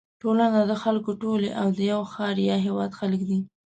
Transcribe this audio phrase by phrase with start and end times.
[0.21, 3.39] ټولنه د خلکو ټولی او د یوه ښار یا هېواد خلک دي.